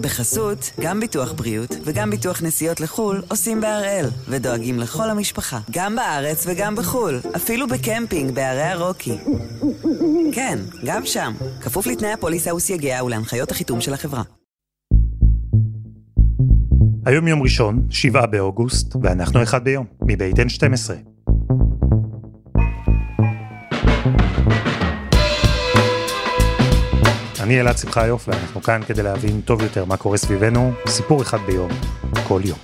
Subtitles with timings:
[0.00, 6.46] בחסות, גם ביטוח בריאות וגם ביטוח נסיעות לחו"ל עושים בהראל, ודואגים לכל המשפחה, גם בארץ
[6.48, 9.18] וגם בחו"ל, אפילו בקמפינג בערי הרוקי.
[10.32, 14.22] כן, גם שם, כפוף לתנאי הפוליסה וסייגיה ולהנחיות החיתום של החברה.
[17.06, 20.90] היום יום ראשון, 7 באוגוסט, ואנחנו אחד ביום, מבית N12.
[27.50, 31.70] אני אלעד שמחיוף, ואנחנו כאן כדי להבין טוב יותר מה קורה סביבנו, סיפור אחד ביום,
[32.28, 32.58] כל יום.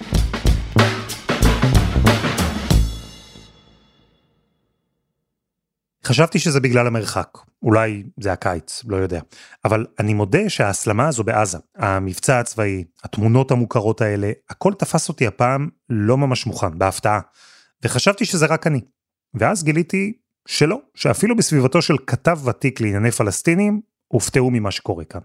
[6.05, 9.21] חשבתי שזה בגלל המרחק, אולי זה הקיץ, לא יודע.
[9.65, 15.69] אבל אני מודה שההסלמה הזו בעזה, המבצע הצבאי, התמונות המוכרות האלה, הכל תפס אותי הפעם
[15.89, 17.21] לא ממש מוכן, בהפתעה.
[17.85, 18.81] וחשבתי שזה רק אני.
[19.35, 20.13] ואז גיליתי
[20.49, 25.21] שלא, שאפילו בסביבתו של כתב ותיק לענייני פלסטינים, הופתעו ממה שקורה כאן.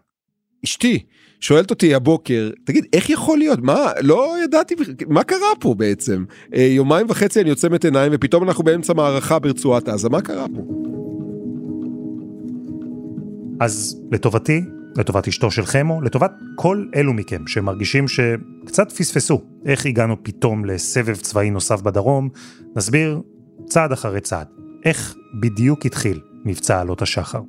[0.66, 1.00] אשתי
[1.40, 3.60] שואלת אותי הבוקר, תגיד, איך יכול להיות?
[3.60, 4.76] מה, לא ידעתי,
[5.08, 6.24] מה קרה פה בעצם?
[6.56, 10.62] אה, יומיים וחצי אני עוצמת עיניים ופתאום אנחנו באמצע מערכה ברצועת עזה, מה קרה פה?
[13.60, 14.62] אז לטובתי,
[14.98, 21.16] לטובת אשתו של חמו, לטובת כל אלו מכם שמרגישים שקצת פספסו איך הגענו פתאום לסבב
[21.16, 22.30] צבאי נוסף בדרום,
[22.76, 23.22] נסביר
[23.66, 24.48] צעד אחרי צעד,
[24.86, 27.42] איך בדיוק התחיל מבצע עלות השחר.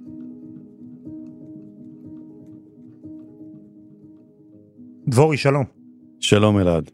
[5.08, 5.64] דבורי, שלום.
[6.20, 6.90] שלום אלעד.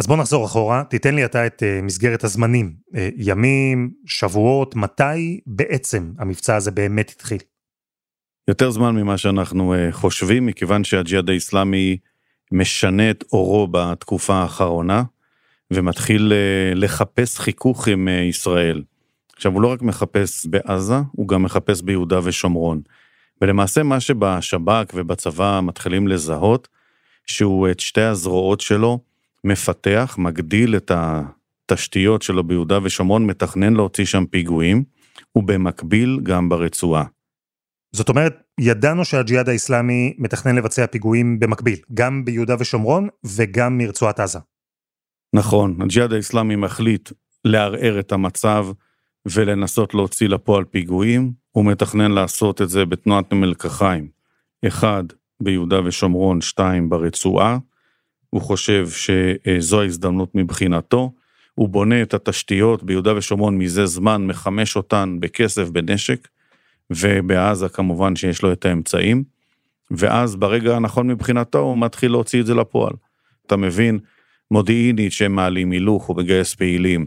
[0.00, 5.40] אז בוא נחזור אחורה, תיתן לי אתה את uh, מסגרת הזמנים, uh, ימים, שבועות, מתי
[5.46, 7.38] בעצם המבצע הזה באמת התחיל?
[8.48, 11.96] יותר זמן ממה שאנחנו uh, חושבים, מכיוון שהג'יהאד האיסלאמי
[12.52, 15.02] משנה את אורו בתקופה האחרונה,
[15.70, 18.82] ומתחיל uh, לחפש חיכוך עם uh, ישראל.
[19.36, 22.80] עכשיו, הוא לא רק מחפש בעזה, הוא גם מחפש ביהודה ושומרון.
[23.42, 26.68] ולמעשה מה שבשב"כ ובצבא מתחילים לזהות,
[27.26, 28.98] שהוא את שתי הזרועות שלו
[29.44, 34.84] מפתח, מגדיל את התשתיות שלו ביהודה ושומרון, מתכנן להוציא שם פיגועים,
[35.36, 37.04] ובמקביל גם ברצועה.
[37.92, 44.38] זאת אומרת, ידענו שהג'יהאד האיסלאמי מתכנן לבצע פיגועים במקביל, גם ביהודה ושומרון וגם מרצועת עזה.
[45.34, 47.10] נכון, הג'יהאד האיסלאמי מחליט
[47.44, 48.66] לערער את המצב
[49.26, 54.08] ולנסות להוציא לפועל פיגועים, הוא מתכנן לעשות את זה בתנועת מלקחיים.
[54.66, 55.04] אחד,
[55.44, 57.58] ביהודה ושומרון, שתיים ברצועה.
[58.30, 61.12] הוא חושב שזו ההזדמנות מבחינתו.
[61.54, 66.28] הוא בונה את התשתיות ביהודה ושומרון מזה זמן, מחמש אותן בכסף, בנשק,
[66.90, 69.24] ובעזה כמובן שיש לו את האמצעים.
[69.90, 72.92] ואז ברגע הנכון מבחינתו הוא מתחיל להוציא את זה לפועל.
[73.46, 73.98] אתה מבין,
[74.50, 77.06] מודיעינית שהם מעלים הילוך, הוא מגייס פעילים,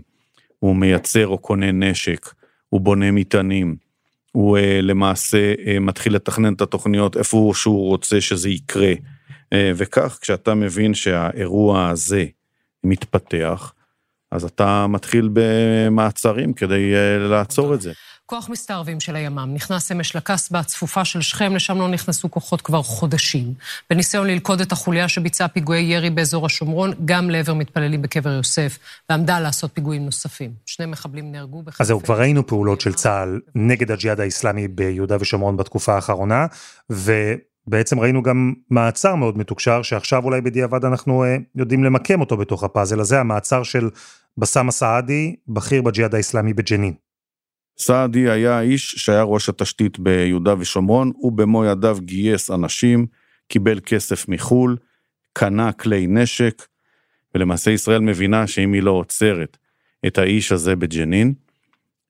[0.60, 2.34] הוא מייצר או קונה נשק,
[2.70, 3.76] הוא בונה מטענים,
[4.38, 8.94] הוא uh, למעשה uh, מתחיל לתכנן את התוכניות איפה שהוא רוצה שזה יקרה.
[8.94, 12.26] Uh, וכך, כשאתה מבין שהאירוע הזה
[12.84, 13.74] מתפתח,
[14.32, 16.94] אז אתה מתחיל במעצרים כדי
[17.30, 17.92] לעצור את זה.
[18.30, 22.84] כוח מסתערבים של הימ"מ נכנס אמש לקסבה הצפופה של שכם, לשם לא נכנסו כוחות כבר
[22.84, 23.54] חודשים.
[23.90, 28.78] בניסיון ללכוד את החוליה שביצעה פיגועי ירי באזור השומרון, גם לעבר מתפללים בקבר יוסף,
[29.10, 30.52] ועמדה לעשות פיגועים נוספים.
[30.66, 31.84] שני מחבלים נהרגו בחילופי...
[31.84, 36.46] אז זהו, כבר ראינו פעולות של צה"ל נגד הג'יהאד האיסלאמי ביהודה ושומרון בתקופה האחרונה,
[36.90, 42.64] ובעצם ראינו גם מעצר מאוד מתוקשר, שעכשיו אולי בדיעבד אנחנו uh, יודעים למקם אותו בתוך
[42.64, 43.90] הפאזל הזה, המעצר של
[44.38, 47.07] בסאם א-סעדי, בכיר בג'יהאד האיסלאמי בג'נין.
[47.78, 53.06] סעדי היה האיש שהיה ראש התשתית ביהודה ושומרון, הוא במו ידיו גייס אנשים,
[53.48, 54.78] קיבל כסף מחו"ל,
[55.34, 56.66] קנה כלי נשק,
[57.36, 59.58] ולמעשה ישראל מבינה שאם היא לא עוצרת
[60.08, 61.34] את האיש הזה בג'נין,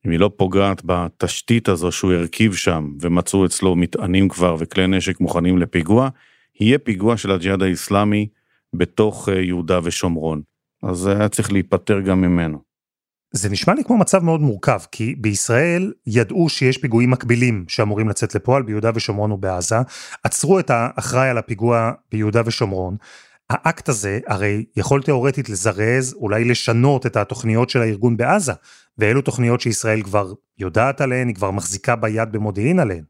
[0.06, 5.20] אם היא לא פוגעת בתשתית הזו שהוא הרכיב שם, ומצאו אצלו מטענים כבר וכלי נשק
[5.20, 6.10] מוכנים לפיגוע,
[6.60, 8.28] יהיה פיגוע של הג'יהאד האיסלאמי
[8.74, 10.42] בתוך אה, יהודה ושומרון.
[10.84, 12.67] אז היה צריך להיפטר גם ממנו.
[13.32, 18.36] זה נשמע לי כמו מצב מאוד מורכב, כי בישראל ידעו שיש פיגועים מקבילים שאמורים לצאת
[18.36, 19.76] לפועל ביהודה ושומרון ובעזה,
[20.24, 22.98] עצרו את האחראי על הפיגוע ביהודה ושומרון.
[23.50, 28.54] האקט הזה הרי יכול תאורטית לזרז, אולי לשנות את התוכניות של הארגון בעזה,
[28.98, 33.04] ואלו תוכניות שישראל כבר יודעת עליהן, היא כבר מחזיקה ביד במודיעין עליהן.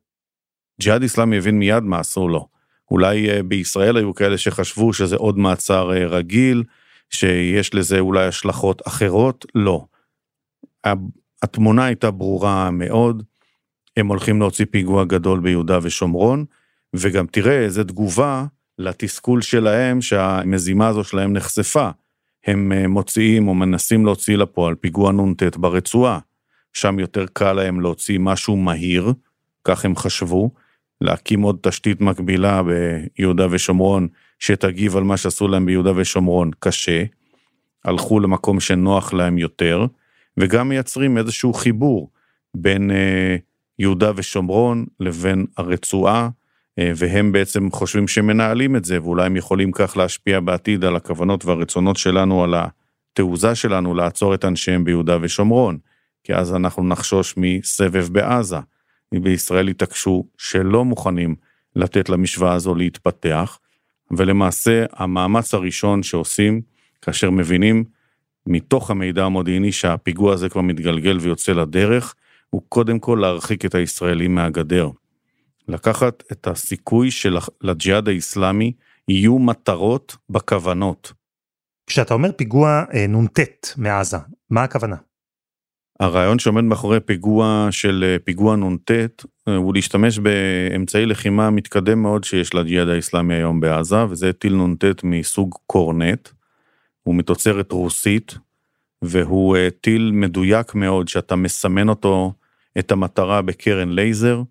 [0.82, 2.48] ג'יהאד איסלאמי הבין מיד מה אסור לו.
[2.92, 6.64] אולי אה, בישראל היו כאלה שחשבו שזה עוד מעצר אה, רגיל,
[7.10, 9.86] שיש לזה אולי השלכות אחרות, לא.
[11.44, 13.24] התמונה הייתה ברורה מאוד,
[13.98, 16.46] הם הולכים להוציא פיגוע גדול ביהודה ושומרון,
[16.94, 18.46] וגם תראה איזה תגובה
[18.80, 21.90] לתסכול שלהם שהמזימה הזו שלהם נחשפה.
[22.46, 26.20] הם אה, מוציאים או מנסים להוציא לפועל פיגוע נ"ט ברצועה.
[26.74, 29.14] שם יותר קל להם להוציא משהו מהיר,
[29.64, 30.52] כך הם חשבו,
[31.02, 34.08] להקים עוד תשתית מקבילה ביהודה ושומרון,
[34.40, 37.04] שתגיב על מה שעשו להם ביהודה ושומרון, קשה.
[37.86, 39.86] הלכו למקום שנוח להם יותר,
[40.38, 42.12] וגם מייצרים איזשהו חיבור
[42.54, 43.36] בין אה,
[43.80, 46.30] יהודה ושומרון לבין הרצועה,
[46.80, 50.96] אה, והם בעצם חושבים שהם מנהלים את זה, ואולי הם יכולים כך להשפיע בעתיד על
[50.96, 55.78] הכוונות והרצונות שלנו, על התעוזה שלנו לעצור את אנשיהם ביהודה ושומרון,
[56.24, 58.58] כי אז אנחנו נחשוש מסבב בעזה.
[59.14, 61.36] בישראל התעקשו שלא מוכנים
[61.76, 63.60] לתת למשוואה הזו להתפתח,
[64.12, 66.62] ולמעשה המאמץ הראשון שעושים,
[67.02, 67.84] כאשר מבינים
[68.48, 72.16] מתוך המידע המודיעיני שהפיגוע הזה כבר מתגלגל ויוצא לדרך,
[72.50, 74.90] הוא קודם כל להרחיק את הישראלים מהגדר.
[75.68, 78.72] לקחת את הסיכוי שלג'יהאד האיסלאמי
[79.08, 81.14] יהיו מטרות בכוונות.
[81.88, 83.40] כשאתה אומר פיגוע אה, נ"ט
[83.78, 84.18] מעזה,
[84.50, 84.96] מה הכוונה?
[86.00, 88.92] הרעיון שעומד מאחורי פיגוע של אה, פיגוע נ"ט
[89.48, 94.86] אה, הוא להשתמש באמצעי לחימה מתקדם מאוד שיש לג'יהאד האיסלאמי היום בעזה, וזה טיל נ"ט
[95.04, 96.30] מסוג קורנט.
[97.08, 98.38] הוא מתוצרת רוסית,
[99.02, 102.34] והוא אה, טיל מדויק מאוד שאתה מסמן אותו,
[102.80, 104.42] את המטרה בקרן לייזר,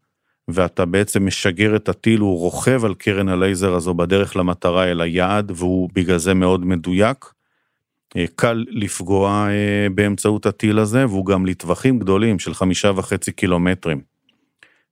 [0.48, 5.52] ואתה בעצם משגר את הטיל, הוא רוכב על קרן הלייזר הזו בדרך למטרה אל היעד,
[5.54, 7.24] והוא בגלל זה מאוד מדויק.
[8.16, 14.00] אה, קל לפגוע אה, באמצעות הטיל הזה, והוא גם לטווחים גדולים של חמישה וחצי קילומטרים.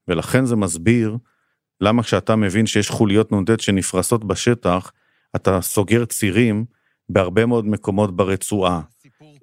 [0.09, 1.17] ולכן זה מסביר
[1.81, 4.93] למה כשאתה מבין שיש חוליות נ"ט שנפרסות בשטח,
[5.37, 6.65] אתה סוגר צירים
[7.09, 8.81] בהרבה מאוד מקומות ברצועה,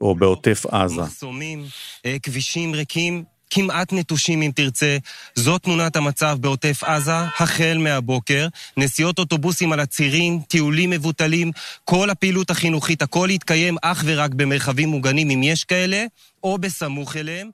[0.01, 1.01] או בעוטף עזה.
[1.01, 1.65] מחסומים,
[2.05, 4.97] אה, כבישים ריקים, כמעט נטושים אם תרצה.
[5.35, 8.47] זאת תמונת המצב בעוטף עזה, החל מהבוקר.
[8.77, 11.51] נסיעות אוטובוסים על הצירים, טיולים מבוטלים,
[11.85, 16.05] כל הפעילות החינוכית, הכל יתקיים אך ורק במרחבים מוגנים, אם יש כאלה,
[16.43, 17.49] או בסמוך אליהם.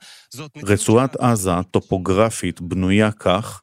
[0.63, 3.62] רצועת עזה, טופוגרפית, בנויה כך,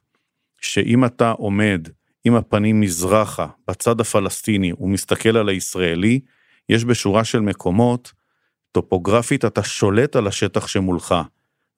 [0.61, 1.87] שאם אתה עומד
[2.25, 6.19] עם הפנים מזרחה, בצד הפלסטיני, ומסתכל על הישראלי,
[6.69, 8.11] יש בשורה של מקומות,
[8.71, 11.15] טופוגרפית אתה שולט על השטח שמולך.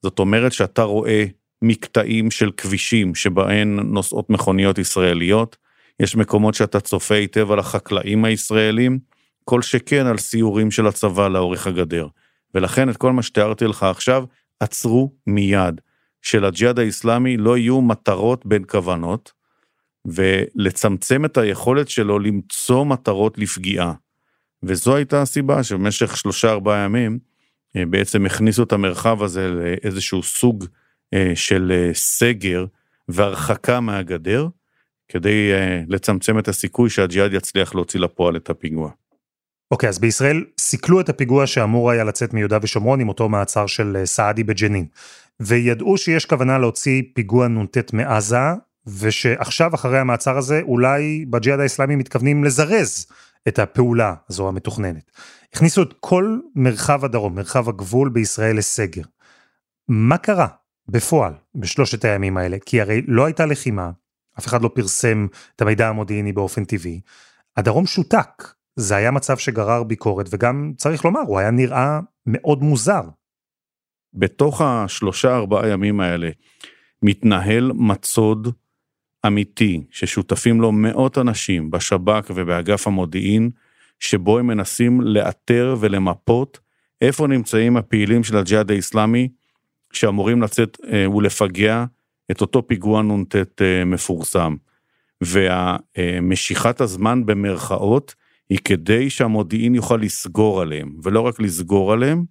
[0.04, 1.26] זאת אומרת שאתה רואה
[1.62, 5.58] מקטעים של כבישים שבהן נוסעות מכוניות ישראליות,
[6.00, 9.00] יש מקומות שאתה צופה היטב על החקלאים הישראלים,
[9.44, 12.08] כל שכן על סיורים של הצבא לאורך הגדר.
[12.56, 14.24] ולכן את כל מה שתיארתי לך עכשיו,
[14.60, 15.82] עצרו מיד.
[16.22, 19.32] שלג'יהאד האיסלאמי לא יהיו מטרות בין כוונות,
[20.06, 23.94] ולצמצם את היכולת שלו למצוא מטרות לפגיעה.
[24.64, 27.20] וזו הייתה הסיבה שבמשך שלושה ארבעה ימים
[27.76, 30.66] אה, בעצם הכניסו את המרחב הזה לאיזשהו סוג
[31.14, 32.66] אה, של אה, סגר
[33.08, 34.48] והרחקה מהגדר,
[35.10, 35.52] כדי
[35.88, 38.92] לצמצם את הסיכוי שהג'יהאד יצליח להוציא לפועל את הפיגוע.
[39.72, 43.68] אוקיי, okay, אז בישראל סיכלו את הפיגוע שאמור היה לצאת מיהודה ושומרון עם אותו מעצר
[43.68, 44.86] של סעדי בג'נין.
[45.40, 48.38] וידעו שיש כוונה להוציא פיגוע נ"ט מעזה,
[49.00, 53.08] ושעכשיו אחרי המעצר הזה אולי בג'יהאד האסלאמי מתכוונים לזרז
[53.48, 55.12] את הפעולה הזו המתוכננת.
[55.54, 59.02] הכניסו את כל מרחב הדרום, מרחב הגבול בישראל לסגר.
[59.88, 60.48] מה קרה
[60.88, 62.58] בפועל בשלושת הימים האלה?
[62.66, 63.92] כי הרי לא הייתה לחימה,
[64.40, 67.02] אף אחד לא פרסם את המידע המודיעיני באופן טבעי.
[67.58, 73.02] הדרום שותק, זה היה מצב שגרר ביקורת, וגם, צריך לומר, הוא היה נראה מאוד מוזר.
[74.14, 76.30] בתוך השלושה ארבעה ימים האלה
[77.04, 78.54] מתנהל מצוד
[79.28, 83.50] אמיתי ששותפים לו מאות אנשים בשב"כ ובאגף המודיעין,
[84.00, 86.60] שבו הם מנסים לאתר ולמפות
[87.02, 89.30] איפה נמצאים הפעילים של הג'יהאד האיסלאמי
[89.94, 91.86] שאמורים לצאת אה, ולפגע
[92.32, 94.56] את אותו פיגוע נ"ט אה, מפורסם.
[95.22, 98.16] ומשיכת הזמן במרכאות
[98.50, 102.24] היא כדי שהמודיעין יוכל לסגור עליהם, ולא רק לסגור עליהם,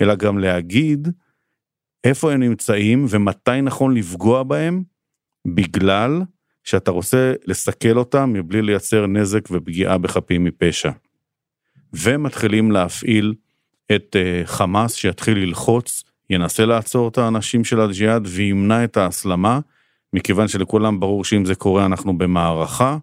[0.00, 1.08] אלא גם להגיד
[2.04, 4.82] איפה הם נמצאים ומתי נכון לפגוע בהם,
[5.46, 6.22] בגלל
[6.64, 10.90] שאתה רוצה לסכל אותם מבלי לייצר נזק ופגיעה בחפים מפשע.
[11.92, 13.34] ומתחילים להפעיל
[13.96, 19.60] את uh, חמאס שיתחיל ללחוץ, ינסה לעצור את האנשים של הג'יהאד וימנע את ההסלמה,
[20.12, 22.96] מכיוון שלכולם ברור שאם זה קורה אנחנו במערכה,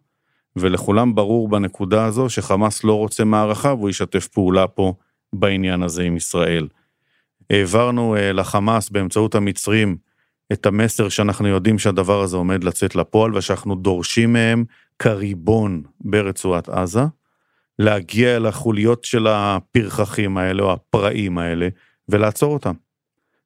[0.56, 4.94] ולכולם ברור בנקודה הזו שחמאס לא רוצה מערכה והוא ישתף פעולה פה
[5.34, 6.68] בעניין הזה עם ישראל.
[7.50, 9.98] העברנו uh, לחמאס באמצעות המצרים
[10.54, 14.66] את המסר שאנחנו יודעים שהדבר הזה עומד לצאת לפועל ושאנחנו דורשים מהם
[15.00, 17.04] כריבון ברצועת עזה,
[17.80, 21.68] להגיע אל החוליות של הפרחחים האלה או הפראים האלה
[22.10, 22.74] ולעצור אותם.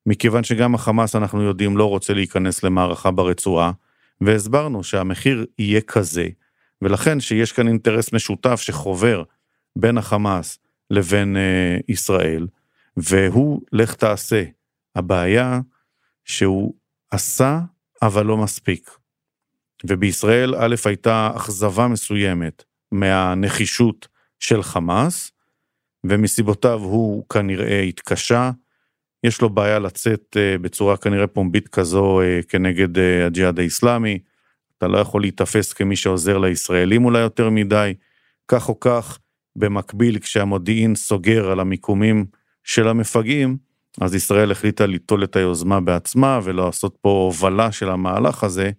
[0.06, 3.72] מכיוון שגם החמאס אנחנו יודעים לא רוצה להיכנס למערכה ברצועה,
[4.22, 6.28] והסברנו שהמחיר יהיה כזה,
[6.82, 9.24] ולכן שיש כאן אינטרס משותף שחובר
[9.76, 10.60] בין החמאס
[10.92, 12.48] לבין אה, ישראל,
[12.98, 14.44] והוא לך תעשה.
[14.96, 15.60] הבעיה
[16.26, 16.74] שהוא
[17.14, 17.60] עשה,
[18.02, 18.90] אבל לא מספיק.
[19.88, 24.08] ובישראל א' הייתה אכזבה מסוימת מהנחישות
[24.40, 25.32] של חמאס,
[26.04, 28.52] ומסיבותיו הוא כנראה התקשה.
[29.24, 34.20] יש לו בעיה לצאת אה, בצורה כנראה פומבית כזו אה, כנגד אה, הג'יהאד האיסלאמי.
[34.78, 37.94] אתה לא יכול להיתפס כמי שעוזר לישראלים אולי יותר מדי.
[38.48, 39.20] כך או כך,
[39.56, 42.26] במקביל, כשהמודיעין סוגר על המיקומים
[42.64, 43.58] של המפגעים,
[44.02, 48.72] אז ישראל החליטה ליטול את היוזמה בעצמה ולעשות פה הובלה של המהלך הזה,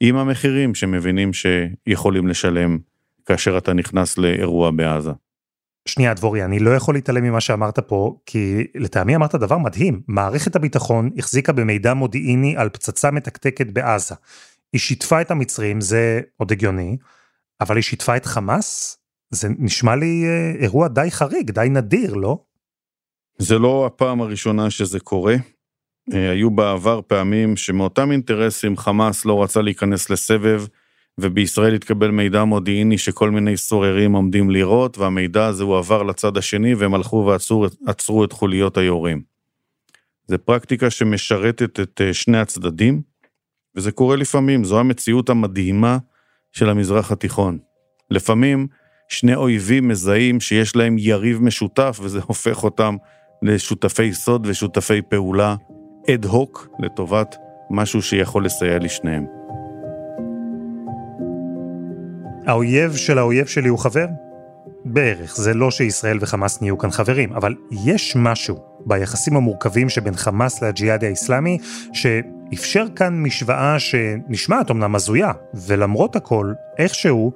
[0.00, 2.78] עם המחירים שמבינים שיכולים לשלם
[3.26, 5.10] כאשר אתה נכנס לאירוע בעזה.
[5.88, 10.00] שנייה דבורי, אני לא יכול להתעלם ממה שאמרת פה, כי לטעמי אמרת דבר מדהים.
[10.08, 14.14] מערכת הביטחון החזיקה במידע מודיעיני על פצצה מתקתקת בעזה.
[14.72, 16.96] היא שיתפה את המצרים, זה עוד הגיוני,
[17.60, 18.98] אבל היא שיתפה את חמאס?
[19.30, 22.38] זה נשמע לי אה, אירוע די חריג, די נדיר, לא?
[23.38, 25.36] זה לא הפעם הראשונה שזה קורה.
[26.12, 30.64] אה, היו בעבר פעמים שמאותם אינטרסים חמאס לא רצה להיכנס לסבב,
[31.18, 36.94] ובישראל התקבל מידע מודיעיני שכל מיני סוררים עומדים לירות, והמידע הזה הועבר לצד השני והם
[36.94, 37.32] הלכו
[37.86, 39.22] ועצרו את חוליות היורים.
[40.26, 43.02] זה פרקטיקה שמשרתת את אה, שני הצדדים,
[43.76, 45.98] וזה קורה לפעמים, זו המציאות המדהימה
[46.52, 47.58] של המזרח התיכון.
[48.10, 48.66] לפעמים
[49.08, 52.96] שני אויבים מזהים שיש להם יריב משותף, וזה הופך אותם
[53.42, 55.56] לשותפי סוד ושותפי פעולה
[56.10, 57.36] אד הוק לטובת
[57.70, 59.26] משהו שיכול לסייע לשניהם.
[62.46, 64.06] האויב של האויב שלי הוא חבר?
[64.84, 68.56] בערך, זה לא שישראל וחמאס נהיו כאן חברים, אבל יש משהו
[68.86, 71.58] ביחסים המורכבים שבין חמאס לג'יהאד האיסלאמי,
[71.92, 77.32] שאפשר כאן משוואה שנשמעת אמנם הזויה, ולמרות הכל, איכשהו,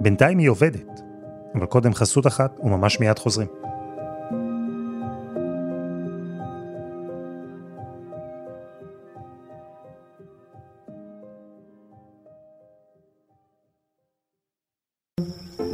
[0.00, 1.00] בינתיים היא עובדת.
[1.54, 3.59] אבל קודם חסות אחת, וממש מיד חוזרים.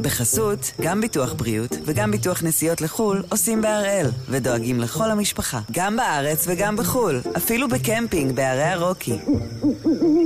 [0.01, 6.45] בחסות, גם ביטוח בריאות וגם ביטוח נסיעות לחו"ל עושים בהראל, ודואגים לכל המשפחה, גם בארץ
[6.47, 9.19] וגם בחו"ל, אפילו בקמפינג בערי הרוקי.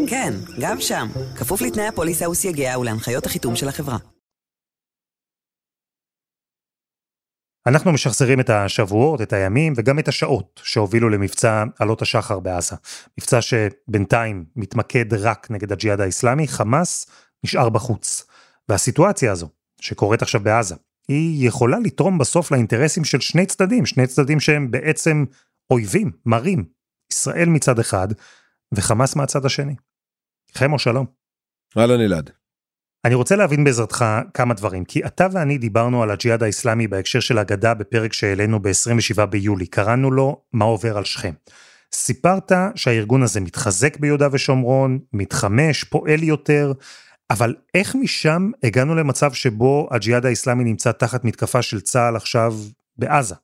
[0.08, 3.98] כן, גם שם, כפוף לתנאי הפוליסה וסייגיה ולהנחיות החיתום של החברה.
[7.68, 12.76] אנחנו משחזרים את השבועות, את הימים וגם את השעות שהובילו למבצע עלות השחר בעזה.
[13.20, 17.06] מבצע שבינתיים מתמקד רק נגד הג'יהאד האיסלאמי, חמאס
[17.44, 18.26] נשאר בחוץ.
[18.70, 19.50] והסיטואציה הזו,
[19.82, 20.76] שקורית עכשיו בעזה,
[21.08, 25.26] היא יכולה לתרום בסוף לאינטרסים של שני צדדים, שני צדדים שהם בעצם
[25.70, 26.66] אויבים, מרים.
[27.12, 28.08] ישראל מצד אחד,
[28.72, 29.76] וחמאס מהצד השני.
[30.56, 31.06] חמו שלום.
[31.78, 32.30] אהלן אלעד.
[33.06, 37.40] אני רוצה להבין בעזרתך כמה דברים, כי אתה ואני דיברנו על הג'יהאד האיסלאמי בהקשר של
[37.40, 41.34] אגדה בפרק שהעלינו ב-27 ביולי, קראנו לו מה עובר על שכם.
[41.94, 46.74] סיפרת שהארגון הזה מתחזק ביהודה ושומרון, מתחמש, פועל יותר,
[47.32, 52.54] אבל איך משם הגענו למצב שבו הג'יהאד האיסלאמי נמצא תחת מתקפה של צה"ל עכשיו
[52.98, 53.36] בעזה?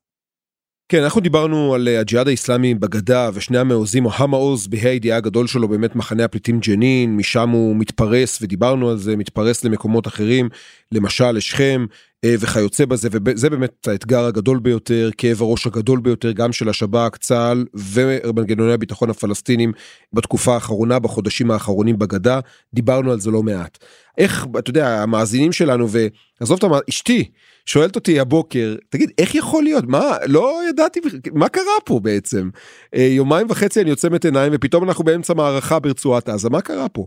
[0.89, 5.47] כן, אנחנו דיברנו על אה, הג'יהאד האיסלאמי בגדה ושני המעוזים או המעוז בה"א הידיעה הגדול
[5.47, 10.49] שלו באמת מחנה הפליטים ג'נין, משם הוא מתפרס ודיברנו על זה, מתפרס למקומות אחרים,
[10.91, 11.85] למשל לשכם
[12.25, 17.17] אה, וכיוצא בזה, וזה באמת האתגר הגדול ביותר, כאב הראש הגדול ביותר גם של השב"כ,
[17.17, 19.71] צה"ל ומנגנוני הביטחון הפלסטינים
[20.13, 22.39] בתקופה האחרונה, בחודשים האחרונים בגדה,
[22.73, 23.77] דיברנו על זה לא מעט.
[24.17, 26.71] איך, אתה יודע, המאזינים שלנו, ועזוב את המ...
[26.89, 27.29] אשתי,
[27.67, 29.83] שואלת אותי הבוקר, תגיד, איך יכול להיות?
[29.87, 30.99] מה, לא ידעתי,
[31.33, 32.49] מה קרה פה בעצם?
[32.95, 36.89] אה, יומיים וחצי אני עוצם את עיניים ופתאום אנחנו באמצע מערכה ברצועת עזה, מה קרה
[36.89, 37.05] פה?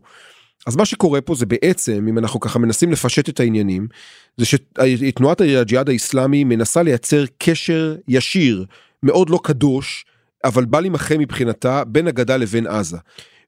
[0.66, 3.88] אז מה שקורה פה זה בעצם, אם אנחנו ככה מנסים לפשט את העניינים,
[4.36, 8.64] זה שתנועת הג'יהאד האיסלאמי מנסה לייצר קשר ישיר,
[9.02, 10.04] מאוד לא קדוש,
[10.44, 12.98] אבל בל יימחה מבחינתה, בין הגדה לבין עזה.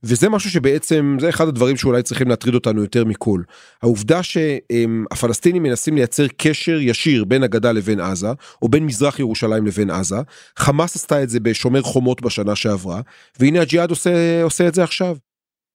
[0.05, 3.43] וזה משהו שבעצם זה אחד הדברים שאולי צריכים להטריד אותנו יותר מכל.
[3.83, 8.33] העובדה שהפלסטינים מנסים לייצר קשר ישיר בין הגדה לבין עזה
[8.63, 10.17] או בין מזרח ירושלים לבין עזה
[10.59, 13.01] חמאס עשתה את זה בשומר חומות בשנה שעברה
[13.39, 15.17] והנה הג'יהאד עושה עושה את זה עכשיו.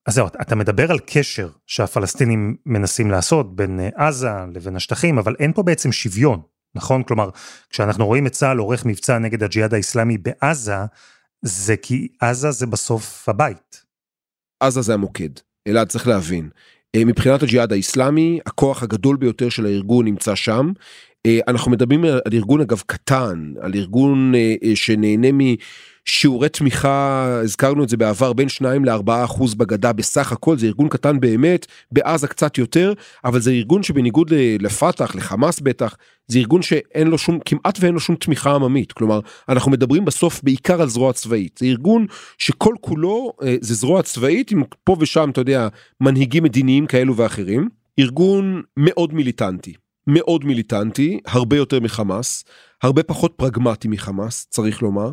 [0.08, 5.36] אז זהו, אתה מדבר על קשר שהפלסטינים מנסים לעשות בין אה, עזה לבין השטחים, אבל
[5.40, 6.42] אין פה בעצם שוויון,
[6.76, 7.04] נכון?
[7.04, 7.30] כלומר,
[7.70, 10.76] כשאנחנו רואים את צה"ל עורך מבצע נגד הג'יהאד האיסלאמי בעזה,
[11.42, 13.87] זה כי עזה זה בסוף הבית.
[14.60, 15.30] עזה זה המוקד,
[15.68, 16.50] אלעד צריך להבין.
[16.96, 20.72] אה, מבחינת הג'יהאד האיסלאמי, הכוח הגדול ביותר של הארגון נמצא שם.
[21.26, 24.76] אה, אנחנו מדברים על ארגון אגב קטן, על ארגון אה, אה,
[26.08, 30.68] שנהנה משיעורי תמיכה, הזכרנו את זה בעבר, בין 2 ל-4 אחוז בגדה בסך הכל, זה
[30.68, 32.94] ארגון קטן באמת, בעזה קצת יותר,
[33.26, 35.96] אבל זה ארגון שבניגוד לפת"ח, לחמאס בטח,
[36.28, 40.44] זה ארגון שאין לו שום, כמעט ואין לו שום תמיכה עממית, כלומר, אנחנו מדברים בסוף
[40.44, 42.06] בעיקר על זרוע צבאית, זה ארגון
[42.38, 45.68] שכל כולו זה זרוע צבאית עם פה ושם, אתה יודע,
[46.02, 49.74] מנהיגים מדיניים כאלו ואחרים, ארגון מאוד מיליטנטי.
[50.08, 52.44] מאוד מיליטנטי, הרבה יותר מחמאס,
[52.84, 55.12] הרבה פחות פרגמטי מחמאס, צריך לומר.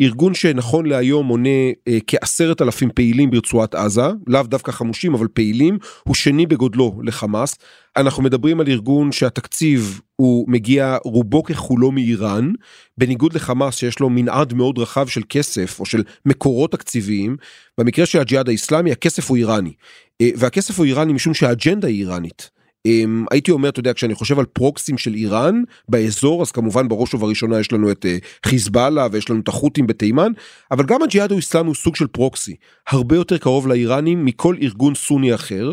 [0.00, 1.48] ארגון שנכון להיום מונה
[1.88, 7.54] אה, כעשרת אלפים פעילים ברצועת עזה, לאו דווקא חמושים אבל פעילים, הוא שני בגודלו לחמאס.
[7.96, 12.52] אנחנו מדברים על ארגון שהתקציב הוא מגיע רובו ככולו מאיראן,
[12.98, 17.36] בניגוד לחמאס שיש לו מנעד מאוד רחב של כסף או של מקורות תקציביים,
[17.78, 19.72] במקרה של הג'יהאד האיסלאמי הכסף הוא איראני.
[20.20, 22.55] אה, והכסף הוא איראני משום שהאג'נדה היא איראנית.
[22.86, 27.14] אמ, הייתי אומר, אתה יודע, כשאני חושב על פרוקסים של איראן באזור, אז כמובן בראש
[27.14, 28.16] ובראשונה יש לנו את אה,
[28.46, 30.32] חיזבאללה ויש לנו את החות'ים בתימן,
[30.70, 32.56] אבל גם הג'יהאד האסלאמי הוא סוג של פרוקסי,
[32.88, 35.72] הרבה יותר קרוב לאיראנים מכל ארגון סוני אחר.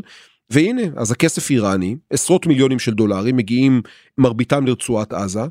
[0.50, 3.82] והנה, אז הכסף איראני, עשרות מיליונים של דולרים מגיעים
[4.17, 5.41] מרביתם לרצועת עזה.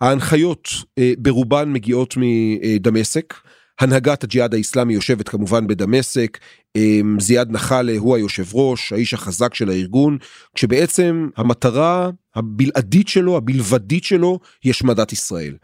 [0.00, 0.68] ההנחיות
[0.98, 3.34] אה, ברובן מגיעות מדמשק.
[3.80, 6.38] הנהגת הג'יהאד האיסלאמי יושבת כמובן בדמשק,
[6.76, 10.18] אמ, זיאד נחלה הוא היושב ראש, האיש החזק של הארגון,
[10.54, 15.56] כשבעצם המטרה הבלעדית שלו, הבלבדית שלו, היא השמדת ישראל.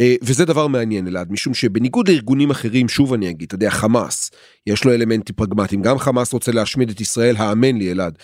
[0.00, 4.30] אה, וזה דבר מעניין אלעד, משום שבניגוד לארגונים אחרים, שוב אני אגיד, אתה יודע, חמאס,
[4.66, 8.18] יש לו אלמנטים פרגמטיים, גם חמאס רוצה להשמיד את ישראל, האמן לי אלעד.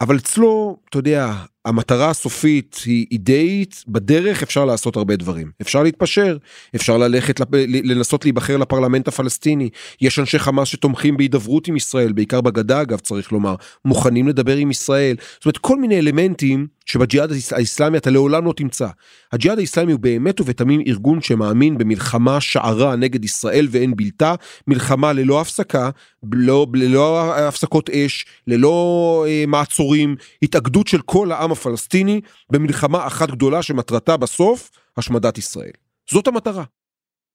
[0.00, 1.32] אבל אצלו, אתה יודע,
[1.64, 5.50] המטרה הסופית היא אידאית, בדרך אפשר לעשות הרבה דברים.
[5.60, 6.36] אפשר להתפשר,
[6.74, 7.40] אפשר ללכת,
[7.84, 9.68] לנסות להיבחר לפרלמנט הפלסטיני.
[10.00, 14.70] יש אנשי חמאס שתומכים בהידברות עם ישראל, בעיקר בגדה אגב, צריך לומר, מוכנים לדבר עם
[14.70, 15.16] ישראל.
[15.34, 18.88] זאת אומרת, כל מיני אלמנטים שבג'יהאד האיסלאמי אתה לעולם לא תמצא.
[19.32, 24.34] הג'יהאד האיסלאמי הוא באמת ובתמים ארגון שמאמין במלחמה שערה נגד ישראל ואין בלתה,
[24.66, 25.90] מלחמה ללא הפסקה,
[26.32, 32.20] ללא, ללא הפסקות אש, ללא אה, מעצורים, התאגדות של כל העם הפלסטיני
[32.52, 35.72] במלחמה אחת גדולה שמטרתה בסוף השמדת ישראל.
[36.10, 36.64] זאת המטרה.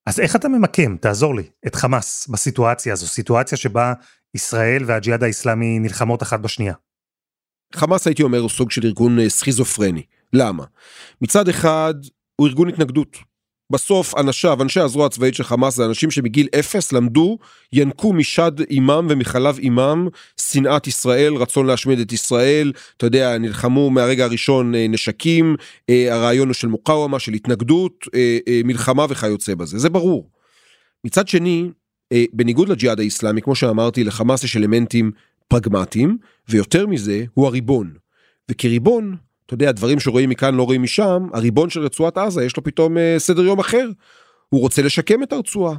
[0.06, 3.94] אז איך אתה ממקם, תעזור לי, את חמאס בסיטואציה הזו, סיטואציה שבה
[4.36, 6.74] ישראל והג'יהאד האיסלאמי נלחמות אחת בשנייה?
[7.75, 10.03] חמאס הייתי אומר הוא סוג של ארגון אה, סכיזופרני.
[10.34, 10.65] למה?
[11.22, 11.94] מצד אחד
[12.36, 13.18] הוא ארגון התנגדות.
[13.74, 17.38] בסוף אנשיו, אנשי הזרוע הצבאית של חמאס זה אנשים שמגיל אפס למדו,
[17.74, 20.07] ינקו משד אימם ומחלב אימם
[20.42, 25.55] שנאת ישראל, רצון להשמיד את ישראל, אתה יודע, נלחמו מהרגע הראשון אה, נשקים,
[25.90, 28.07] אה, הרעיון הוא של מוקאוומה, של התנגדות,
[28.64, 30.29] מלחמה וכיוצא בזה, זה ברור.
[31.05, 31.70] מצד שני,
[32.33, 35.12] בניגוד לג'יהאד האיסלאמי, כמו שאמרתי, לחמאס יש אלמנטים
[35.48, 36.18] פרגמטיים,
[36.50, 37.94] ויותר מזה, הוא הריבון.
[38.51, 42.64] וכריבון, אתה יודע, דברים שרואים מכאן לא רואים משם, הריבון של רצועת עזה יש לו
[42.64, 43.90] פתאום אה, סדר יום אחר.
[44.50, 45.75] הוא רוצה לשקם את הרצועה.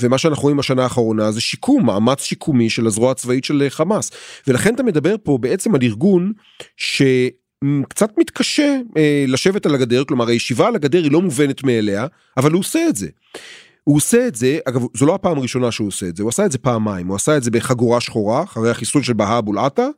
[0.00, 4.10] ומה שאנחנו רואים בשנה האחרונה זה שיקום, מאמץ שיקומי של הזרוע הצבאית של אה, חמאס.
[4.46, 6.32] ולכן אתה מדבר פה בעצם על ארגון
[6.76, 12.52] שקצת מתקשה אה, לשבת על הגדר, כלומר הישיבה על הגדר היא לא מובנת מאליה, אבל
[12.52, 13.08] הוא עושה את זה.
[13.84, 16.46] הוא עושה את זה, אגב זו לא הפעם הראשונה שהוא עושה את זה, הוא עשה
[16.46, 19.88] את זה פעמיים, הוא עשה את זה בחגורה שחורה אחרי החיסול של בהא אבו עטה,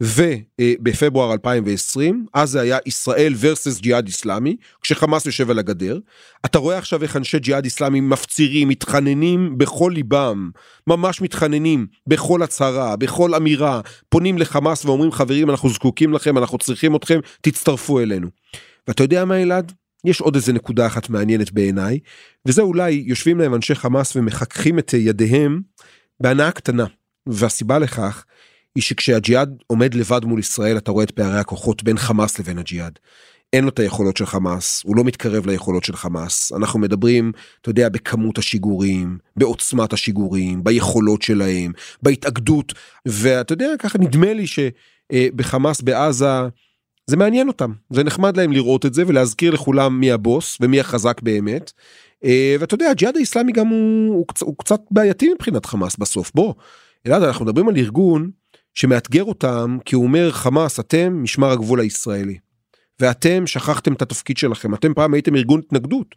[0.00, 5.98] ובפברואר 2020 אז זה היה ישראל versus ג'יהאד איסלאמי כשחמאס יושב על הגדר
[6.44, 10.50] אתה רואה עכשיו איך אנשי ג'יהאד איסלאמי מפצירים מתחננים בכל ליבם
[10.86, 16.96] ממש מתחננים בכל הצהרה בכל אמירה פונים לחמאס ואומרים חברים אנחנו זקוקים לכם אנחנו צריכים
[16.96, 18.28] אתכם תצטרפו אלינו.
[18.88, 19.72] ואתה יודע מה אלעד
[20.04, 21.98] יש עוד איזה נקודה אחת מעניינת בעיניי
[22.46, 25.60] וזה אולי יושבים להם אנשי חמאס ומחככים את ידיהם
[26.20, 26.86] בהנאה קטנה
[27.26, 28.24] והסיבה לכך
[28.74, 32.98] היא שכשהג'יהאד עומד לבד מול ישראל אתה רואה את פערי הכוחות בין חמאס לבין הג'יהאד.
[33.52, 36.52] אין לו את היכולות של חמאס, הוא לא מתקרב ליכולות של חמאס.
[36.52, 42.72] אנחנו מדברים, אתה יודע, בכמות השיגורים, בעוצמת השיגורים, ביכולות שלהם, בהתאגדות,
[43.06, 46.26] ואתה יודע, ככה נדמה לי שבחמאס בעזה
[47.06, 51.22] זה מעניין אותם, זה נחמד להם לראות את זה ולהזכיר לכולם מי הבוס ומי החזק
[51.22, 51.72] באמת.
[52.24, 56.32] אה, ואתה יודע, הג'יהאד האיסלאמי גם הוא, הוא, הוא קצת בעייתי מבחינת חמאס בסוף.
[56.34, 56.54] בוא,
[57.06, 58.30] אלעד, אנחנו מדברים על ארגון
[58.74, 62.38] שמאתגר אותם כי הוא אומר חמאס אתם משמר הגבול הישראלי.
[63.00, 66.14] ואתם שכחתם את התפקיד שלכם אתם פעם הייתם ארגון התנגדות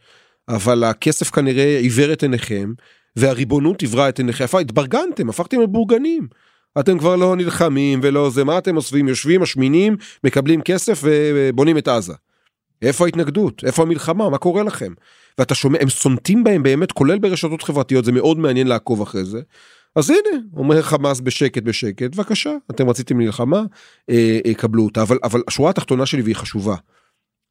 [0.49, 2.73] אבל הכסף כנראה עיוור את עיניכם
[3.15, 6.27] והריבונות עברה את עיניכם התברגנתם הפכתם לבורגנים.
[6.79, 11.87] אתם כבר לא נלחמים ולא זה מה אתם עושים יושבים משמינים מקבלים כסף ובונים את
[11.87, 12.13] עזה.
[12.81, 14.93] איפה ההתנגדות איפה המלחמה מה קורה לכם
[15.37, 19.41] ואתה שומע הם סונטים בהם באמת כולל ברשתות חברתיות זה מאוד מעניין לעקוב אחרי זה
[19.95, 23.63] אז הנה, אומר חמאס בשקט בשקט, בבקשה, אתם רציתם מלחמה,
[24.09, 26.75] אה, אה, קבלו אותה, אבל, אבל השורה התחתונה שלי והיא חשובה.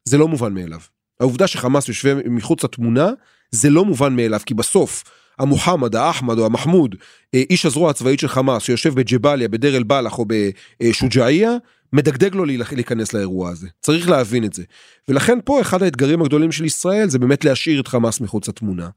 [0.05, 0.79] זה לא מובן מאליו.
[1.19, 3.09] העובדה שחמאס יושב מחוץ לתמונה
[3.51, 5.03] זה לא מובן מאליו כי בסוף
[5.39, 6.95] המוחמד האחמד או המחמוד
[7.35, 10.25] אה, איש הזרוע הצבאית של חמאס שיושב בג'באליה בדיר אל בלח או
[10.81, 11.51] בשוג'אעיה
[11.93, 14.63] מדגדג לו להיכנס לאירוע הזה צריך להבין את זה
[15.07, 18.89] ולכן פה אחד האתגרים הגדולים של ישראל זה באמת להשאיר את חמאס מחוץ לתמונה.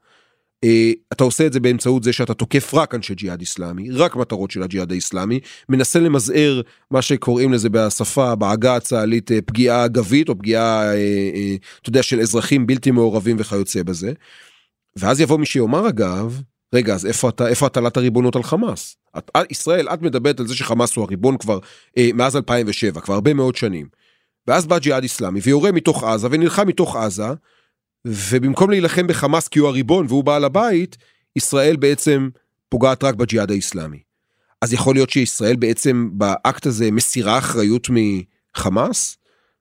[0.64, 0.68] Uh,
[1.12, 4.62] אתה עושה את זה באמצעות זה שאתה תוקף רק אנשי ג'יהאד איסלאמי, רק מטרות של
[4.62, 10.92] הג'יהאד האיסלאמי, מנסה למזער מה שקוראים לזה בשפה, בעגה הצה"לית, uh, פגיעה אגבית או פגיעה,
[10.92, 10.99] uh,
[11.83, 14.12] אתה יודע, של אזרחים בלתי מעורבים וכיוצא בזה.
[14.97, 16.42] ואז יבוא מי שיאמר אגב,
[16.75, 18.97] רגע, אז איפה אתה, איפה הטלת הריבונות על חמאס?
[19.18, 21.59] את, ישראל, את מדברת על זה שחמאס הוא הריבון כבר
[21.99, 23.87] uh, מאז 2007, כבר הרבה מאוד שנים.
[24.47, 27.29] ואז בא ג'יהאד איסלאמי ויורה מתוך עזה ונלחם מתוך עזה.
[28.05, 30.97] ובמקום להילחם בחמאס כי הוא הריבון והוא בעל הבית,
[31.37, 32.29] ישראל בעצם
[32.69, 34.03] פוגעת רק בג'יהאד האיסלאמי.
[34.63, 39.17] אז יכול להיות שישראל בעצם באקט הזה מסירה אחריות מחמאס?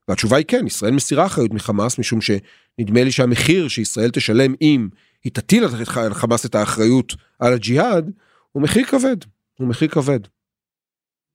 [0.08, 4.88] והתשובה היא כן, ישראל מסירה אחריות מחמאס, משום שנדמה לי שהמחיר שישראל תשלם אם
[5.23, 5.63] היא תטיל
[5.95, 8.12] על חמאס את האחריות על הג'יהאד,
[8.52, 9.17] הוא מחיר כבד,
[9.60, 10.19] הוא מחיר כבד.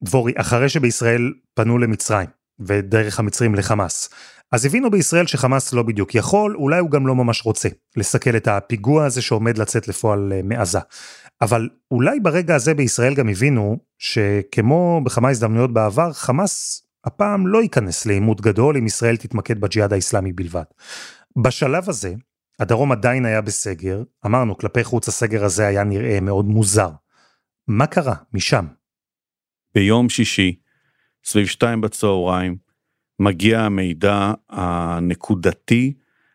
[0.04, 2.28] דבורי, אחרי שבישראל פנו למצרים,
[2.66, 4.08] ודרך המצרים לחמאס,
[4.52, 8.48] אז הבינו בישראל שחמאס לא בדיוק יכול, אולי הוא גם לא ממש רוצה, לסכל את
[8.48, 10.78] הפיגוע הזה שעומד לצאת לפועל אה, מעזה.
[11.40, 18.06] אבל אולי ברגע הזה בישראל גם הבינו שכמו בכמה הזדמנויות בעבר, חמאס הפעם לא ייכנס
[18.06, 20.62] לעימות גדול אם ישראל תתמקד בג'יהאד האיסלאמי בלבד.
[21.42, 22.14] בשלב הזה,
[22.58, 26.90] הדרום עדיין היה בסגר, אמרנו, כלפי חוץ הסגר הזה היה נראה מאוד מוזר.
[27.68, 28.66] מה קרה משם?
[29.74, 30.60] ביום שישי,
[31.24, 32.56] סביב שתיים בצהריים,
[33.18, 35.92] מגיע המידע הנקודתי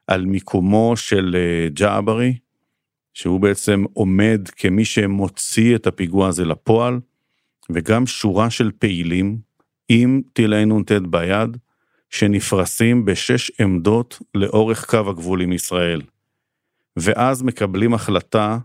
[0.07, 2.37] על מיקומו של אה, ג'עברי,
[3.13, 6.99] שהוא בעצם עומד כמי שמוציא את הפיגוע הזה לפועל,
[7.69, 9.37] וגם שורה של פעילים
[9.89, 11.57] עם טילי נ"ט ביד,
[12.09, 16.01] שנפרסים בשש עמדות לאורך קו הגבול עם ישראל.
[16.97, 18.57] ואז מקבלים החלטה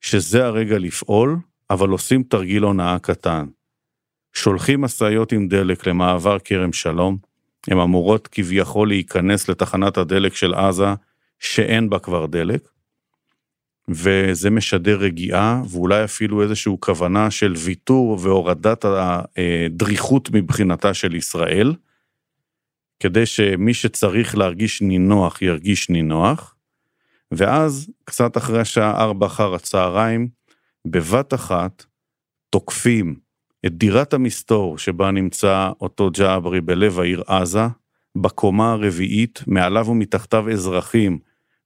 [0.00, 1.36] שזה הרגע לפעול,
[1.70, 3.46] אבל עושים תרגיל הונאה קטן.
[4.34, 7.16] שולחים משאיות עם דלק למעבר כרם שלום,
[7.68, 10.94] הן אמורות כביכול להיכנס לתחנת הדלק של עזה,
[11.38, 12.68] שאין בה כבר דלק,
[13.88, 21.74] וזה משדר רגיעה, ואולי אפילו איזושהי כוונה של ויתור והורדת הדריכות מבחינתה של ישראל,
[23.00, 26.54] כדי שמי שצריך להרגיש נינוח ירגיש נינוח,
[27.32, 30.28] ואז, קצת אחרי השעה 4 אחר הצהריים,
[30.84, 31.84] בבת אחת
[32.50, 33.23] תוקפים
[33.66, 37.66] את דירת המסתור שבה נמצא אותו ג'אברי בלב העיר עזה,
[38.16, 41.18] בקומה הרביעית, מעליו ומתחתיו אזרחים,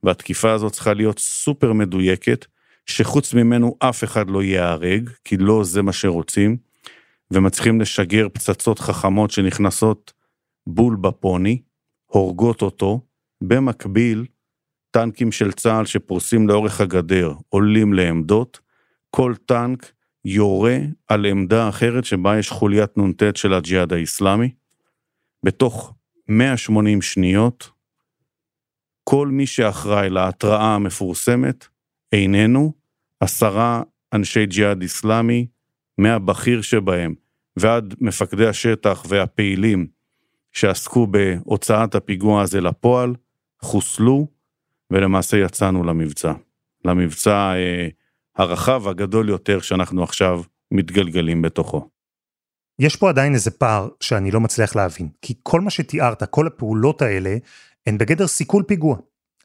[0.02, 2.46] והתקיפה הזאת צריכה להיות סופר מדויקת,
[2.86, 6.56] שחוץ ממנו אף אחד לא ייהרג, כי לא זה מה שרוצים,
[7.30, 10.12] ומצליחים לשגר פצצות חכמות שנכנסות
[10.66, 11.62] בול בפוני,
[12.06, 13.00] הורגות אותו,
[13.40, 14.26] במקביל,
[14.90, 18.60] טנקים של צה"ל שפורסים לאורך הגדר עולים לעמדות,
[19.10, 19.92] כל טנק
[20.24, 20.78] יורה
[21.08, 24.50] על עמדה אחרת שבה יש חוליית נ"ט של הג'יהאד האיסלאמי.
[25.42, 25.94] בתוך
[26.28, 27.70] 180 שניות,
[29.04, 31.66] כל מי שאחראי להתראה המפורסמת
[32.12, 32.72] איננו
[33.20, 35.46] עשרה אנשי ג'יהאד איסלאמי,
[35.98, 37.14] מהבכיר שבהם
[37.56, 39.86] ועד מפקדי השטח והפעילים
[40.52, 43.14] שעסקו בהוצאת הפיגוע הזה לפועל,
[43.60, 44.26] חוסלו,
[44.90, 46.32] ולמעשה יצאנו למבצע.
[46.84, 47.88] למבצע אה,
[48.38, 51.88] הרחב הגדול יותר שאנחנו עכשיו מתגלגלים בתוכו.
[52.78, 57.02] יש פה עדיין איזה פער שאני לא מצליח להבין, כי כל מה שתיארת, כל הפעולות
[57.02, 57.36] האלה,
[57.86, 58.96] הן בגדר סיכול פיגוע.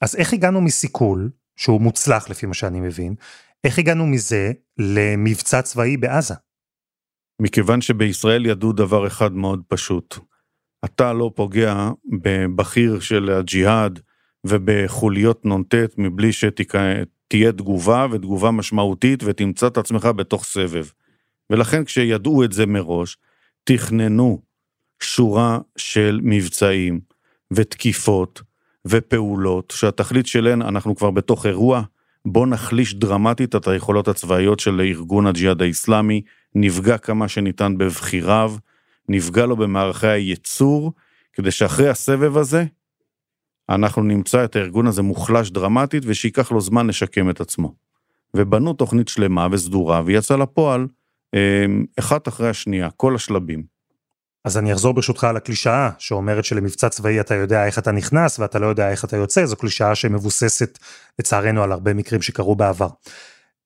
[0.02, 3.16] אז איך הגענו מסיכול, שהוא מוצלח לפי מה שאני מבין,
[3.64, 6.34] איך הגענו מזה למבצע צבאי בעזה?
[7.42, 10.18] מכיוון שבישראל ידעו דבר אחד מאוד פשוט.
[10.86, 11.90] אתה לא פוגע
[12.22, 14.00] בבכיר של הג'יהאד
[14.48, 16.76] ובחוליות נ"ט מבלי שתק...
[17.28, 20.86] תהיה תגובה ותגובה משמעותית ותמצא את עצמך בתוך סבב.
[21.50, 23.18] ולכן כשידעו את זה מראש,
[23.64, 24.42] תכננו
[25.00, 27.00] שורה של מבצעים
[27.52, 28.42] ותקיפות
[28.86, 31.82] ופעולות שהתכלית שלהן אנחנו כבר בתוך אירוע,
[32.26, 36.22] בוא נחליש דרמטית את היכולות הצבאיות של ארגון הג'יהאד האיסלאמי,
[36.56, 38.56] נפגע כמה שניתן בבחיריו,
[39.10, 40.94] נפגע לו במערכי הייצור,
[41.34, 42.66] כדי שאחרי הסבב הזה
[43.70, 47.74] אנחנו נמצא את הארגון הזה מוחלש דרמטית ושייקח לו זמן לשקם את עצמו.
[48.34, 50.88] ובנו תוכנית שלמה וסדורה ויצא לפועל
[51.34, 53.64] אמ, אחת אחרי השנייה, כל השלבים.
[54.46, 58.60] אז אני אחזור ברשותך על הקלישאה שאומרת שלמבצע צבאי אתה יודע איך אתה נכנס ואתה
[58.60, 60.80] לא יודע איך אתה יוצא, זו קלישאה שמבוססת
[61.20, 62.88] לצערנו על הרבה מקרים שקרו בעבר.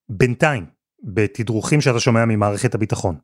[0.09, 0.65] בינתיים,
[1.03, 3.15] בתדרוכים שאתה שומע ממערכת הביטחון,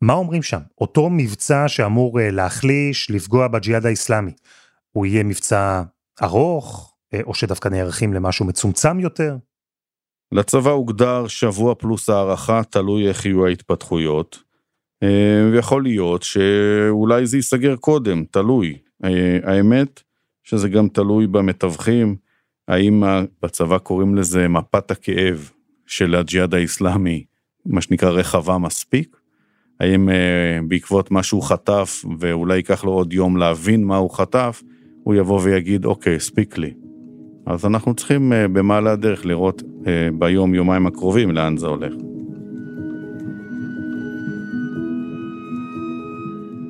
[0.00, 0.60] מה אומרים שם?
[0.80, 4.32] אותו מבצע שאמור אה, להחליש, לפגוע בג'יהאד האיסלאמי,
[4.92, 5.82] הוא יהיה מבצע
[6.22, 9.36] ארוך, אה, או שדווקא נערכים למשהו מצומצם יותר?
[10.32, 14.42] לצבא הוגדר שבוע פלוס הערכה, תלוי איך יהיו ההתפתחויות.
[15.02, 18.78] אה, ויכול להיות שאולי זה ייסגר קודם, תלוי.
[19.04, 20.02] אה, האמת
[20.42, 22.16] שזה גם תלוי במתווכים,
[22.68, 23.02] האם
[23.42, 25.50] בצבא קוראים לזה מפת הכאב
[25.86, 27.24] של הג'יהאד האיסלאמי,
[27.66, 29.16] מה שנקרא רחבה מספיק?
[29.80, 30.08] האם
[30.68, 34.62] בעקבות מה שהוא חטף, ואולי ייקח לו עוד יום להבין מה הוא חטף,
[35.04, 36.72] הוא יבוא ויגיד, אוקיי, הספיק לי.
[37.46, 39.62] אז אנחנו צריכים במעלה הדרך לראות
[40.18, 41.92] ביום, יומיים הקרובים לאן זה הולך.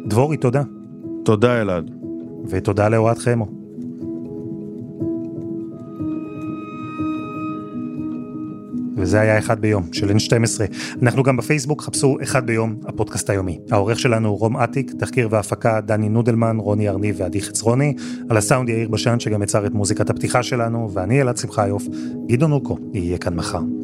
[0.07, 0.63] דבורי, תודה.
[1.25, 1.91] תודה, אלעד.
[2.49, 3.64] ותודה לאוהד חמו.
[8.97, 10.61] וזה היה אחד ביום של N12.
[11.03, 13.59] אנחנו גם בפייסבוק, חפשו אחד ביום, הפודקאסט היומי.
[13.71, 17.95] העורך שלנו הוא רום אטיק, תחקיר והפקה דני נודלמן, רוני ארניב ועדי חצרוני,
[18.29, 21.83] על הסאונד יאיר בשן שגם יצר את מוזיקת הפתיחה שלנו, ואני אלעד שמחיוף,
[22.29, 23.84] גדעון אוקו יהיה כאן מחר.